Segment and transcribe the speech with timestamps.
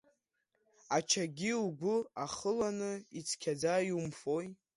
[0.97, 4.47] Ачагьы угәы ахыланы, ицқьаӡа иумфои.